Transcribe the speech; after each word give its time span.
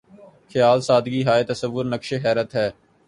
خیال 0.51 0.79
سادگی 0.87 1.21
ہائے 1.27 1.43
تصور‘ 1.51 1.85
نقشِ 1.93 2.09
حیرت 2.23 2.49
ہے 2.55 2.67